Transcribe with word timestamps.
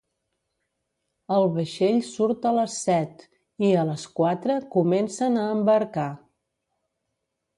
El 1.35 1.43
vaixell 1.57 1.99
surt 2.07 2.47
a 2.51 2.53
les 2.59 2.77
set, 2.87 3.21
i 3.69 3.69
a 3.81 3.85
les 3.91 4.07
quatre 4.21 4.57
comencen 4.77 5.37
a 5.43 5.47
embarcar. 5.59 6.09